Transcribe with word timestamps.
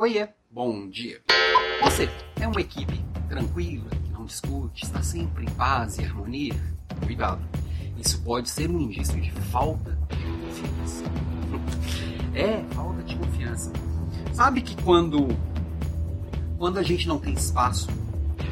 Oiê, 0.00 0.28
bom 0.48 0.88
dia. 0.88 1.20
Você 1.82 2.08
é 2.40 2.46
uma 2.46 2.60
equipe 2.60 3.04
tranquila, 3.28 3.90
que 3.90 4.12
não 4.12 4.26
discute, 4.26 4.84
está 4.84 5.02
sempre 5.02 5.44
em 5.44 5.50
paz 5.54 5.98
e 5.98 6.04
harmonia? 6.04 6.54
Cuidado, 7.04 7.42
isso 7.96 8.22
pode 8.22 8.48
ser 8.48 8.70
um 8.70 8.80
indício 8.80 9.20
de 9.20 9.32
falta 9.32 9.98
de 10.08 10.62
confiança. 10.70 11.04
É, 12.32 12.62
falta 12.72 13.02
de 13.02 13.16
confiança. 13.16 13.72
Sabe 14.32 14.60
que 14.60 14.80
quando, 14.84 15.26
quando 16.56 16.78
a 16.78 16.82
gente 16.84 17.08
não 17.08 17.18
tem 17.18 17.32
espaço 17.32 17.88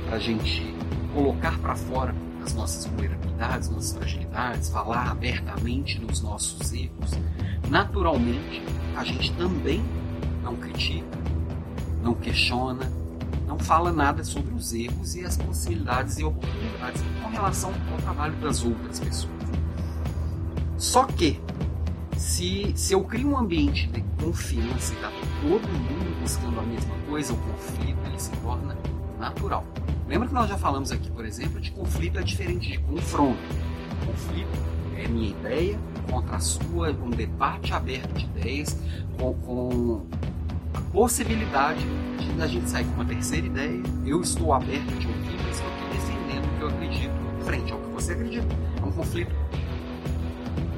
para 0.06 0.16
a 0.16 0.18
gente 0.18 0.74
colocar 1.14 1.56
para 1.60 1.76
fora 1.76 2.12
as 2.42 2.52
nossas 2.54 2.86
vulnerabilidades, 2.86 3.68
nossas 3.68 3.96
fragilidades, 3.96 4.68
falar 4.68 5.12
abertamente 5.12 6.00
dos 6.00 6.20
nossos 6.20 6.72
erros, 6.72 7.12
naturalmente 7.70 8.60
a 8.96 9.04
gente 9.04 9.32
também 9.34 9.80
não 10.42 10.56
critica, 10.56 11.26
não 12.06 12.14
questiona, 12.14 12.88
não 13.48 13.58
fala 13.58 13.92
nada 13.92 14.22
sobre 14.22 14.54
os 14.54 14.72
erros 14.72 15.16
e 15.16 15.24
as 15.24 15.36
possibilidades 15.36 16.18
e 16.18 16.24
oportunidades 16.24 17.02
com 17.20 17.28
relação 17.28 17.72
ao 17.90 17.98
trabalho 17.98 18.36
das 18.36 18.64
outras 18.64 19.00
pessoas. 19.00 19.34
Só 20.78 21.04
que, 21.04 21.40
se, 22.16 22.72
se 22.76 22.92
eu 22.92 23.02
crio 23.02 23.30
um 23.30 23.36
ambiente 23.36 23.88
de 23.88 24.02
confiança 24.22 24.92
e 24.92 24.96
está 24.96 25.10
todo 25.42 25.68
mundo 25.68 26.20
buscando 26.20 26.60
a 26.60 26.62
mesma 26.62 26.94
coisa, 27.08 27.32
o 27.32 27.36
conflito 27.36 27.98
ele 28.06 28.20
se 28.20 28.30
torna 28.36 28.76
natural. 29.18 29.64
Lembra 30.06 30.28
que 30.28 30.34
nós 30.34 30.48
já 30.48 30.56
falamos 30.56 30.92
aqui, 30.92 31.10
por 31.10 31.24
exemplo, 31.24 31.60
de 31.60 31.72
conflito 31.72 32.20
é 32.20 32.22
diferente 32.22 32.70
de 32.70 32.78
confronto. 32.78 33.40
Conflito 34.06 34.48
é 34.96 35.08
minha 35.08 35.30
ideia 35.30 35.78
contra 36.08 36.36
a 36.36 36.40
sua, 36.40 36.92
um 36.92 37.10
debate 37.10 37.72
aberto 37.72 38.12
de 38.12 38.26
ideias, 38.26 38.78
com, 39.18 39.34
com 39.34 40.06
possibilidade 40.80 41.80
de 42.34 42.42
a 42.42 42.46
gente 42.46 42.68
sair 42.68 42.84
com 42.84 42.94
uma 42.94 43.04
terceira 43.04 43.46
ideia. 43.46 43.82
Eu 44.04 44.20
estou 44.20 44.52
aberto 44.52 44.98
de 44.98 45.06
ouvir, 45.06 45.36
mas 45.44 45.56
estou 45.56 45.70
defendendo 45.92 46.44
o 46.44 46.58
que 46.58 46.62
eu 46.62 46.68
acredito 46.68 47.26
frente 47.44 47.72
ao 47.72 47.78
que 47.78 47.88
você 47.90 48.12
acredita. 48.12 48.46
É 48.80 48.84
um 48.84 48.92
conflito. 48.92 49.34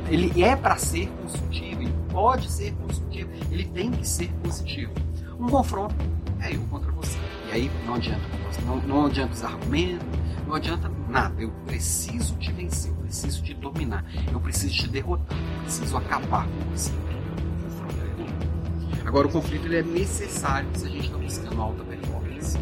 Ele 0.09 0.43
é 0.43 0.57
para 0.57 0.77
ser 0.77 1.09
construtivo, 1.23 1.83
ele 1.83 1.95
pode 2.11 2.51
ser 2.51 2.73
construtivo, 2.75 3.31
ele 3.51 3.65
tem 3.65 3.91
que 3.91 4.07
ser 4.07 4.31
positivo. 4.43 4.93
Um 5.39 5.49
confronto 5.49 5.95
é 6.41 6.55
eu 6.55 6.61
contra 6.71 6.91
você. 6.93 7.19
E 7.49 7.53
aí 7.53 7.71
não 7.87 7.95
adianta, 7.95 8.23
não, 8.65 8.77
não 8.77 9.07
adianta 9.07 9.33
os 9.35 9.45
argumentos, 9.45 10.07
não 10.47 10.55
adianta 10.55 10.91
nada. 11.09 11.41
Eu 11.41 11.51
preciso 11.67 12.37
te 12.37 12.53
vencer, 12.53 12.91
eu 12.91 12.97
preciso 12.97 13.43
te 13.43 13.55
dominar, 13.55 14.05
eu 14.33 14.41
preciso 14.41 14.75
te 14.75 14.89
derrotar, 14.89 15.37
eu 15.39 15.63
preciso 15.63 15.97
acabar 15.97 16.47
com 16.47 16.71
você. 16.71 16.93
Agora, 19.09 19.27
o 19.27 19.33
conflito 19.33 19.65
ele 19.65 19.79
é 19.79 19.83
necessário 19.83 20.69
se 20.75 20.85
a 20.85 20.91
gente 20.91 21.07
está 21.07 21.17
buscando 21.17 21.63
alta 21.63 21.83
performance. 21.83 22.59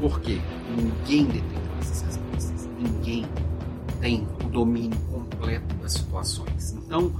Por 0.00 0.20
quê? 0.20 0.40
Ninguém 0.74 1.26
detém 1.26 1.58
essas 1.78 2.00
respostas. 2.00 2.66
Ninguém 2.80 3.26
tem 4.00 4.26
o 4.42 4.48
domínio 4.48 4.98
completo 5.00 5.74
das 5.74 5.92
situações. 5.92 6.72
Então, 6.72 7.12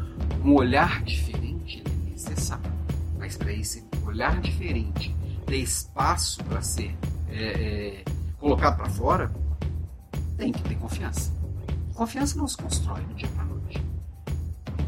um 0.42 0.54
olhar 0.54 1.04
diferente 1.04 1.82
é 1.84 2.10
necessário. 2.10 2.72
Mas 3.18 3.36
para 3.36 3.52
esse 3.52 3.84
olhar 4.06 4.40
diferente 4.40 5.14
ter 5.44 5.58
espaço 5.58 6.42
para 6.44 6.62
ser 6.62 6.96
é, 7.28 7.42
é, 7.44 8.04
colocado 8.38 8.78
para 8.78 8.88
fora, 8.88 9.30
tem 10.38 10.50
que 10.50 10.62
ter 10.62 10.76
confiança. 10.76 11.30
Confiança 11.92 12.38
não 12.38 12.48
se 12.48 12.56
constrói 12.56 13.02
do 13.02 13.14
dia 13.16 13.28
para 13.28 13.44
noite. 13.44 13.82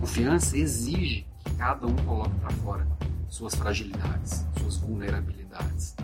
Confiança 0.01 0.57
exige 0.57 1.27
que 1.45 1.55
cada 1.57 1.87
um 1.87 1.95
coloque 1.97 2.35
para 2.41 2.51
fora 2.53 3.08
suas 3.29 3.55
fragilidades, 3.55 4.47
suas 4.59 4.77
vulnerabilidades. 4.77 5.95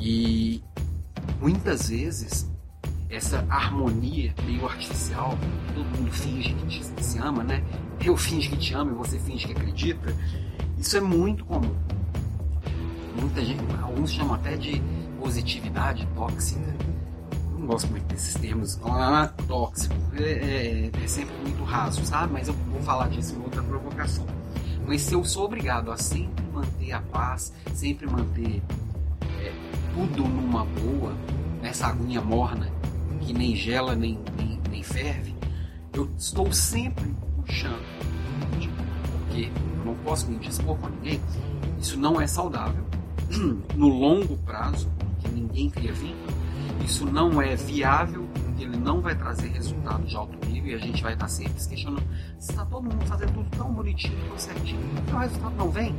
E 0.00 0.62
muitas 1.40 1.88
vezes 1.88 2.48
essa 3.10 3.44
harmonia 3.48 4.34
meio 4.44 4.66
artificial, 4.66 5.36
todo 5.74 5.84
mundo 5.96 6.12
finge 6.12 6.54
que 6.54 6.66
te, 6.66 7.02
se 7.02 7.18
ama, 7.18 7.42
né? 7.42 7.62
Eu 8.04 8.16
finge 8.16 8.48
que 8.50 8.56
te 8.56 8.74
amo 8.74 8.92
e 8.92 8.94
você 8.94 9.18
finge 9.18 9.46
que 9.46 9.52
acredita. 9.52 10.14
Isso 10.76 10.96
é 10.96 11.00
muito 11.00 11.44
comum. 11.44 11.74
Muita 13.18 13.44
gente, 13.44 13.62
alguns 13.82 14.12
chamam 14.12 14.34
até 14.34 14.56
de 14.56 14.80
positividade 15.18 16.06
tóxica. 16.14 16.60
não 17.58 17.66
gosto 17.66 17.90
muito 17.90 18.06
desses 18.06 18.34
termos. 18.34 18.78
Ah, 18.84 19.32
tóxico. 19.48 19.94
É, 20.14 20.22
é, 20.22 20.90
é 21.02 21.08
sempre 21.08 21.34
muito 21.38 21.64
raso, 21.64 22.04
sabe? 22.04 22.32
Mas 22.32 22.46
eu 22.46 22.54
vou 22.54 22.80
falar 22.82 23.08
disso 23.08 23.34
em 23.34 23.42
outra 23.42 23.62
provocação. 23.62 24.26
Mas 24.88 25.02
se 25.02 25.12
eu 25.12 25.22
sou 25.22 25.44
obrigado 25.44 25.92
a 25.92 25.98
sempre 25.98 26.42
manter 26.50 26.92
a 26.92 27.00
paz, 27.02 27.52
sempre 27.74 28.06
manter 28.06 28.62
é, 29.38 29.52
tudo 29.92 30.26
numa 30.26 30.64
boa, 30.64 31.12
nessa 31.60 31.88
aguinha 31.88 32.22
morna, 32.22 32.72
que 33.20 33.34
nem 33.34 33.54
gela 33.54 33.94
nem, 33.94 34.18
nem, 34.38 34.58
nem 34.70 34.82
ferve, 34.82 35.36
eu 35.92 36.08
estou 36.16 36.50
sempre 36.50 37.14
puxando. 37.36 37.84
Porque 39.12 39.50
eu 39.78 39.84
não 39.84 39.94
posso 39.96 40.30
me 40.30 40.38
dispor 40.38 40.78
com 40.78 40.88
ninguém. 40.88 41.20
Isso 41.78 41.98
não 41.98 42.18
é 42.18 42.26
saudável. 42.26 42.84
No 43.76 43.88
longo 43.88 44.38
prazo, 44.38 44.90
que 45.20 45.28
ninguém 45.28 45.68
cria 45.68 45.92
vínculo, 45.92 46.32
isso 46.84 47.04
não 47.04 47.40
é 47.40 47.54
viável 47.54 48.26
ele 48.64 48.76
não 48.76 49.00
vai 49.00 49.14
trazer 49.14 49.48
resultado 49.48 50.04
de 50.04 50.16
alto 50.16 50.46
nível 50.48 50.72
e 50.72 50.74
a 50.74 50.78
gente 50.78 51.02
vai 51.02 51.14
estar 51.14 51.28
sempre 51.28 51.60
se 51.60 51.68
questionando 51.68 52.04
se 52.38 52.50
está 52.50 52.64
todo 52.64 52.84
mundo 52.84 53.04
fazendo 53.06 53.32
tudo 53.32 53.50
tão 53.56 53.72
bonitinho, 53.72 54.18
tão 54.28 54.38
certinho, 54.38 54.80
e 55.08 55.12
o 55.12 55.18
resultado 55.18 55.56
não 55.56 55.70
vem. 55.70 55.94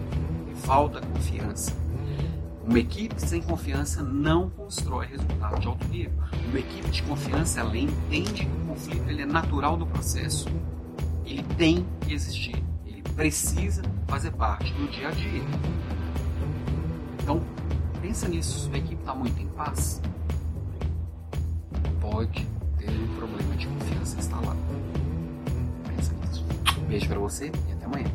Falta 0.56 1.00
confiança. 1.02 1.74
Uma 2.70 2.78
equipe 2.78 3.20
sem 3.20 3.42
confiança 3.42 4.04
não 4.04 4.48
constrói 4.50 5.08
resultado 5.08 5.60
de 5.60 5.68
alto 5.68 5.88
nível. 5.88 6.14
Uma 6.50 6.60
equipe 6.60 6.90
de 6.90 7.02
confiança, 7.02 7.62
ela 7.62 7.76
entende 7.76 8.46
que 8.46 8.52
o 8.52 8.68
conflito 8.68 9.10
ele 9.10 9.24
é 9.24 9.26
natural 9.26 9.76
do 9.76 9.88
processo. 9.88 10.48
Ele 11.26 11.42
tem 11.58 11.84
que 12.02 12.14
existir. 12.14 12.64
Ele 12.86 13.02
precisa 13.02 13.82
fazer 14.08 14.32
parte 14.32 14.72
do 14.74 14.88
dia 14.92 15.08
a 15.08 15.12
dia. 15.12 15.42
Então, 17.24 17.42
pensa 18.02 18.28
nisso. 18.28 18.68
Sua 18.68 18.78
equipe 18.78 19.02
está 19.02 19.16
muito 19.16 19.42
em 19.42 19.48
paz? 19.48 20.00
Pode 22.20 22.46
ter 22.78 22.90
um 22.90 23.16
problema 23.16 23.56
de 23.56 23.66
confiança 23.66 24.18
instalado. 24.20 24.60
Pensa 25.88 26.14
nisso. 26.16 26.46
Beijo 26.86 27.08
para 27.08 27.18
você 27.18 27.46
e 27.46 27.72
até 27.72 27.86
amanhã. 27.86 28.12